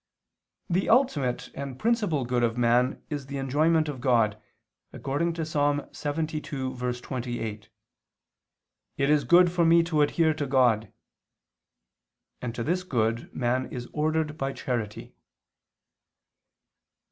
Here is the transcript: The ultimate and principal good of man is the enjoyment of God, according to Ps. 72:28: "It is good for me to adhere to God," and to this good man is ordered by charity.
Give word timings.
The 0.67 0.89
ultimate 0.89 1.51
and 1.53 1.77
principal 1.77 2.25
good 2.25 2.41
of 2.41 2.57
man 2.57 3.03
is 3.11 3.27
the 3.27 3.37
enjoyment 3.37 3.87
of 3.87 4.01
God, 4.01 4.41
according 4.91 5.33
to 5.33 5.43
Ps. 5.43 5.53
72:28: 5.53 7.67
"It 8.97 9.09
is 9.11 9.23
good 9.23 9.51
for 9.51 9.63
me 9.63 9.83
to 9.83 10.01
adhere 10.01 10.33
to 10.33 10.47
God," 10.47 10.91
and 12.41 12.55
to 12.55 12.63
this 12.63 12.81
good 12.81 13.31
man 13.35 13.67
is 13.71 13.87
ordered 13.93 14.39
by 14.39 14.53
charity. 14.53 15.13